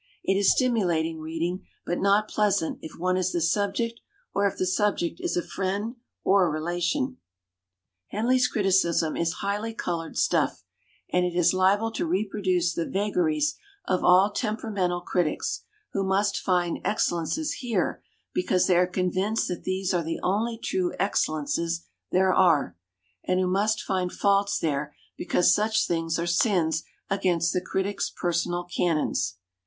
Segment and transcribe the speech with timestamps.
[0.23, 4.01] It is stimulating reading, but not pleasant if one is the subject
[4.33, 7.17] or if the subject is a friend or relation.
[8.07, 10.63] Henley's criticism is highly colored stuff,
[11.13, 13.53] and it is liable to reproduce the vagaries
[13.85, 18.01] of all temperamental critics, who must find excellences here
[18.33, 22.75] because they are convinced that these are the only true excellences there are,
[23.23, 26.81] and who must find faults there because such things are sins
[27.11, 29.37] against the critic's personal canons.